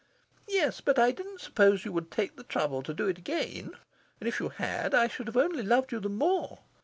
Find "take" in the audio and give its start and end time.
2.09-2.35